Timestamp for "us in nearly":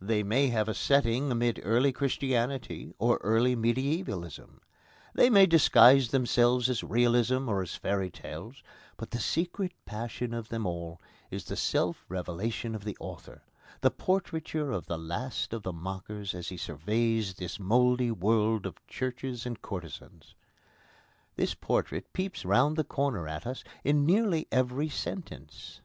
23.48-24.46